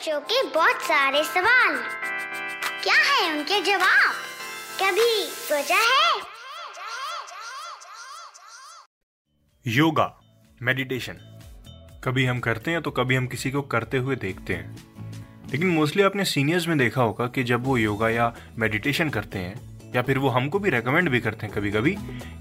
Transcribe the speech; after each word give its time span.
बच्चों 0.00 0.20
के 0.20 0.42
बहुत 0.50 0.82
सारे 0.82 1.22
सवाल। 1.24 1.74
क्या 2.82 2.94
है 2.98 3.32
उनके 3.32 3.60
जवाब? 3.60 4.14
कभी 4.82 5.24
सोचा 5.24 5.76
है? 5.76 6.20
योगा 9.66 10.06
मेडिटेशन 10.60 11.18
कभी 12.04 12.24
हम 12.26 12.40
करते 12.40 12.70
हैं 12.70 12.82
तो 12.82 12.90
कभी 12.90 13.16
हम 13.16 13.26
किसी 13.26 13.50
को 13.50 13.62
करते 13.74 13.98
हुए 13.98 14.16
देखते 14.16 14.54
हैं। 14.54 15.50
लेकिन 15.52 15.68
मोस्टली 15.68 16.02
आपने 16.02 16.24
सीनियर्स 16.24 16.68
में 16.68 16.76
देखा 16.78 17.02
होगा 17.02 17.26
कि 17.26 17.44
जब 17.44 17.66
वो 17.66 17.76
योगा 17.78 18.08
या 18.08 18.32
मेडिटेशन 18.58 19.10
करते 19.10 19.38
हैं, 19.38 19.92
या 19.94 20.02
फिर 20.02 20.18
वो 20.18 20.28
हमको 20.28 20.58
भी 20.58 20.70
रेकमेंड 20.70 21.08
भी 21.08 21.20
करते 21.20 21.46
हैं 21.46 21.54
कभी 21.54 21.70
कभी 21.70 21.96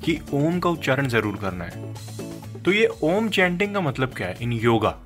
कि 0.05 0.19
ओम 0.33 0.59
का 0.59 0.69
उच्चारण 0.69 1.07
ज़रूर 1.07 1.37
करना 1.37 1.65
है। 1.65 2.63
तो 2.63 2.71
ये 2.71 2.89
ओम 3.03 3.29
चैंटिंग 3.29 3.73
का 3.73 3.81
मतलब 3.81 4.15
क्या 4.15 4.27
है 4.27 4.37
इन 4.41 4.53
योगा? 4.53 4.97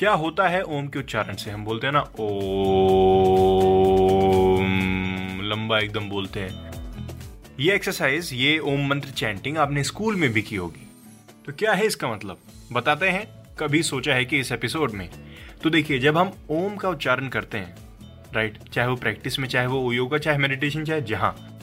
क्या 0.00 0.12
होता 0.12 0.48
है? 0.48 0.62
ओम 0.62 0.86
के 0.86 0.98
उच्चारण 0.98 1.34
से 1.34 1.50
हम 1.50 1.64
बोलते 1.64 1.86
हैं 1.86 1.94
ना, 1.94 2.00
ओम। 2.00 2.20
लंबा 5.42 5.78
एकदम 5.78 6.08
बोलते 6.08 6.40
हैं। 6.40 6.70
ये 7.60 7.74
एक्सरसाइज 7.74 8.30
ये 8.32 8.58
ओम 8.58 8.88
मंत्र 8.88 9.10
चैंटिंग 9.10 9.58
आपने 9.58 9.84
स्कूल 9.84 10.16
में 10.16 10.32
भी 10.32 10.42
की 10.42 10.56
होगी। 10.56 10.90
तो 11.46 11.52
क्या 11.52 11.72
है 11.72 11.86
इसका 11.86 12.14
मतलब? 12.14 12.38
बताते 12.72 13.08
हैं। 13.08 13.26
कभी 13.58 13.82
सोचा 13.82 14.14
है 14.14 14.24
कि 14.24 14.38
इस 14.38 14.52
एपिसोड 14.52 14.90
में। 14.90 15.10
तो 15.62 15.70
देखिए, 15.70 15.98
जब 15.98 16.18
हम 16.18 16.32
ओम 16.50 16.76
का 16.76 16.88
उच्चारण 16.88 17.28
करते 17.28 17.58
हैं 17.58 17.76
राइट 18.34 18.58
चाहे 18.72 18.88
वो 18.88 18.96
प्रैक्टिस 18.96 19.38
में, 19.38 19.48
चाहे 19.48 19.66
वो 19.66 19.92
योगा 19.92 20.18
चाहे 20.18 20.38
मेडिटेशन 20.38 20.84
चाहे 20.84 21.00
जहाँ। 21.00 21.60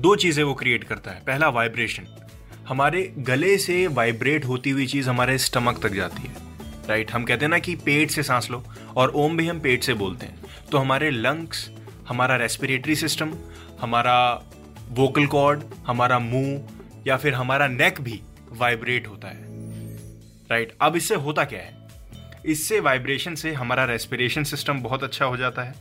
दो 0.00 0.16
चीज़ें 0.16 0.44
वो 0.44 0.54
क्रिएट 0.54 0.84
करता 0.84 1.10
है। 1.10 1.22
पहला 1.26 1.48
वाइब्रेशन 1.48 2.06
हमारे 2.68 3.14
गले 3.18 3.58
से 3.58 3.86
वाइब्रेट 3.86 4.44
होती 4.44 4.70
हुई 4.70 4.86
चीज़ 4.86 5.10
हमारे 5.10 5.38
स्टमक 5.38 5.82
तक 5.82 5.92
जाती 5.92 6.22
है। 6.22 6.49
राइट 6.90 7.10
हम 7.12 7.24
कहते 7.24 7.44
हैं 7.44 7.50
ना 7.50 7.58
कि 7.58 7.74
पेट 7.76 8.10
से 8.10 8.22
सांस 8.22 8.50
लो 8.50 8.62
और 8.96 9.12
ओम 9.14 9.36
भी 9.36 9.46
हम 9.48 9.60
पेट 9.60 9.82
से 9.82 9.94
बोलते 9.94 10.26
हैं। 10.26 10.40
तो 10.72 10.78
हमारे 10.78 11.10
लंग्स 11.10 11.68
हमारा 12.08 12.36
रेस्पिरेटरी 12.36 12.94
सिस्टम 12.96 13.34
हमारा 13.80 14.16
वोकल 14.90 15.26
कॉर्ड 15.26 15.62
हमारा 15.86 16.18
मुँह 16.18 17.04
या 17.06 17.16
फिर 17.16 17.34
हमारा 17.34 17.66
नेक 17.68 18.00
भी 18.00 18.20
वाइब्रेट 18.52 19.06
होता 19.06 19.28
है। 19.28 19.44
राइट 20.50 20.72
अब 20.80 20.96
इससे 20.96 21.14
होता 21.16 21.44
क्या 21.44 21.60
है? 21.60 21.78
इससे 22.46 22.80
वाइब्रेशन 22.80 23.34
से 23.34 23.52
हमारा 23.52 23.84
रेस्पिरेशन 23.84 24.44
सिस्टम 24.44 24.80
बहुत 24.80 25.02
अच्छा 25.02 25.24
हो 25.24 25.36
जाता 25.36 25.62
है। 25.62 25.74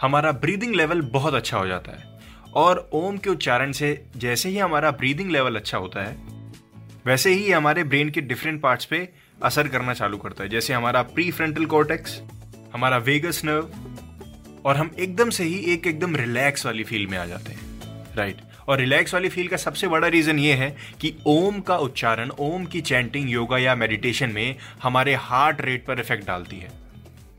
हमारा 0.00 0.32
ब्रीदिंग 0.32 0.74
लेवल 0.74 1.00
बहुत 1.12 1.34
अच्छा 1.34 1.58
हो 1.58 1.66
जाता 1.66 1.92
है। 1.92 2.18
और 2.54 2.88
ओम 2.92 3.16
के 3.16 3.30
उच्चारण 3.30 3.72
से 3.72 3.94
जैसे 4.16 4.48
ही 4.48 4.58
हमारा 4.58 4.90
ब्रीदिंग 4.90 5.30
लेवल 5.30 5.56
अच्छा 5.56 5.78
होता 5.78 6.04
है, 6.04 6.16
वैसे 7.06 7.32
ही 7.32 7.50
हमारे 7.50 7.84
ब्रेन 7.84 8.10
के 8.10 8.20
डिफरेंट 8.20 8.60
पार्ट्स 8.62 8.84
पे 8.84 9.08
असर 9.42 9.68
करना 9.68 9.94
चालू 9.94 10.16
करता 10.16 10.42
है। 10.44 10.48
जैसे 10.48 10.72
हमारा 10.74 11.02
प्री 11.04 11.30
फ्रंटल 11.30 11.64
कॉर्टेक्स 11.66 12.20
हमारा 12.74 12.98
वेगस 12.98 13.44
नर्व 13.44 13.70
और 14.64 14.76
हम 14.76 14.90
एकदम 14.98 15.30
से 15.30 15.44
ही 15.44 15.58
एक 15.72 15.86
एकदम 15.86 16.16
रिलैक्स 16.16 16.66
वाली 16.66 16.84
फील 16.84 17.06
में 17.06 17.16
आ 17.18 17.24
जाते 17.26 17.52
हैं। 17.52 18.16
राइट 18.16 18.40
और 18.68 18.78
रिलैक्स 18.78 19.14
वाली 19.14 19.28
फील 19.28 19.48
का 19.48 19.56
सबसे 19.56 19.88
बड़ा 19.88 20.08
रीजन 20.08 20.38
ये 20.38 20.52
है 20.54 20.76
कि 21.00 21.14
ओम 21.26 21.60
का 21.60 21.76
उच्चारण, 21.76 22.30
ओम 22.30 22.64
की 22.64 22.80
चैंटिंग 22.80 23.30
योगा 23.30 23.58
या 23.58 23.74
मेडिटेशन 23.74 24.30
में 24.30 24.56
हमारे 24.82 25.14
हार्ट 25.14 25.60
रेट 25.60 25.86
पर 25.86 26.00
इफ़ेक्ट 26.00 26.26
डालती 26.26 26.56
है। 26.56 26.70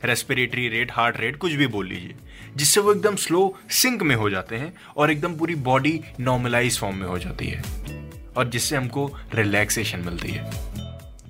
रेस्पिरेटरी 0.05 0.67
रेट 0.69 0.91
हार्ट 0.91 1.19
रेट 1.19 1.35
कुछ 1.37 1.53
भी 1.53 1.67
बोल 1.67 1.87
लीजिए, 1.87 2.15
जिससे 2.55 2.81
वो 2.81 2.93
एकदम 2.93 3.15
स्लो 3.15 3.53
सिंक 3.71 4.03
में 4.03 4.15
हो 4.15 4.29
जाते 4.29 4.55
हैं 4.55 4.73
और 4.97 5.11
एकदम 5.11 5.35
पूरी 5.35 5.55
बॉडी 5.55 5.99
नॉर्मलाइज 6.19 6.79
फॉर्म 6.79 6.95
में 6.95 7.07
हो 7.07 7.17
जाती 7.19 7.47
है 7.47 7.61
और 8.37 8.49
जिससे 8.49 8.75
हमको 8.75 9.09
रिलैक्सेशन 9.35 9.99
मिलती 9.99 10.31
है। 10.31 10.70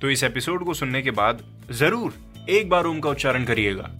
तो 0.02 0.10
इस 0.10 0.22
एपिसोड 0.24 0.64
को 0.64 0.74
सुनने 0.74 1.02
के 1.02 1.10
बाद 1.10 1.42
ज़रूर 1.70 2.14
एक 2.50 2.68
बार 2.68 2.84
ओम 2.84 3.00
का 3.00 3.10
उच्चारण 3.10 3.44
करिएगा। 3.44 3.90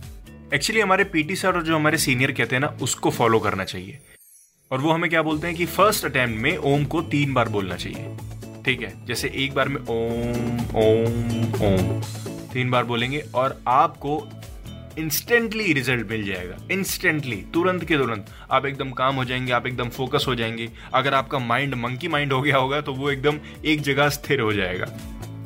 एक्चुअली 0.55 0.81
हमारे 0.81 1.05
पीटी 1.05 1.37
सर 1.37 1.55
और 1.55 1.63
जो 1.63 1.77
हमारे 1.77 1.99
सीनियर 1.99 2.33
कहते 2.33 2.57
हैं 2.57 2.61
ना, 2.61 2.67
उसको 2.67 3.11
फॉलो 3.11 3.39
करना 3.39 3.65
चाहिए। 3.65 3.99
और 4.71 4.81
वो 4.81 4.93
हमें 4.93 5.11
क्या 5.11 5.23
बोलते 5.23 5.47
हैं 5.47 5.57
कि 5.57 5.67
फ़र्स्ट 5.67 6.05
अटेम्प्ट 6.05 6.41
में 6.41 6.57
ओम 6.57 6.85
को 6.85 7.03
तीन 7.03 7.35
बार 7.35 7.49
बोलना 7.49 7.77
चाहिए। 7.77 8.17
ठीक 8.65 8.83
है? 8.83 9.07
जैसे 9.07 9.29
एक 9.35 9.55
बार 9.55 9.69
में 9.69 9.81
ओम 9.81 10.61
ओम 10.77 11.65
ओम। 11.65 12.03
तीन 12.53 12.71
बार 12.71 12.85
बोलेंगे 12.85 13.25
और 13.35 13.63
आपको 13.69 14.29
इंस्टेंटली 14.99 15.73
रिज़ल्ट 15.73 16.11
मिल 16.11 16.25
जाएगा। 16.25 16.57
इंस्टेंटली 16.71 17.45
तुरंत 17.55 17.85
के 17.85 17.97
तुरंत। 17.97 18.27
आप 18.51 18.67
एकदम 18.67 18.91
काम 18.91 19.15
हो 19.15 19.25
जाएँगे, 19.25 19.53
आप 19.53 19.67
एकदम 19.67 19.89
फोकस 19.89 20.25
हो 20.29 20.35
जाएँगे। 20.35 20.69
अगर 20.95 21.15
आपका 21.15 21.39
माइंड 21.39 21.75
मंकी 21.75 22.09
माइंड 22.09 22.33
हो 22.33 22.43
गया 22.43 22.57
होगा 22.57 22.81
तो 22.81 22.93
वो 22.93 23.11
एकदम 23.11 23.39
एक 23.65 23.81
जगह 23.81 24.09
स्थिर 24.09 24.41
हो 24.41 24.53
जाएगा। 24.53 24.87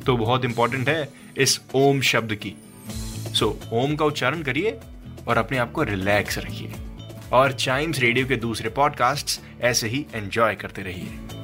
तो 0.07 0.17
बहुत 0.17 0.45
इंपॉर्टेंट 0.45 0.89
है 0.89 1.09
इस 1.37 1.61
ओम 1.75 2.01
शब्द 2.01 2.35
की। 2.35 2.53
सो 3.35 3.59
so, 3.63 3.73
ओम 3.73 3.95
का 3.95 4.05
उच्चारण 4.05 4.41
करिए 4.41 4.77
और 5.27 5.37
अपने 5.37 5.57
आप 5.57 5.71
को 5.71 5.83
रिलैक्स 5.83 6.37
रखिए। 6.37 6.73
और 7.33 7.51
चाइम्स 7.51 7.99
रेडियो 7.99 8.27
के 8.27 8.35
दूसरे 8.35 8.69
पॉडकास्ट्स 8.69 9.39
ऐसे 9.61 9.87
ही 9.87 10.05
एंजॉय 10.13 10.55
करते 10.55 10.81
रहिए। 10.81 11.36